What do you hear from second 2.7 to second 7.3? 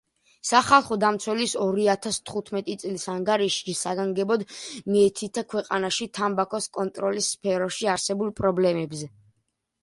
წლის ანგარიშში საგანგებოდ მიეთითა ქვეყანაში თამბაქოს კონტროლის